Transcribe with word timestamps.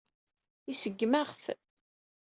Iseggem-aɣ-t. 0.71 1.45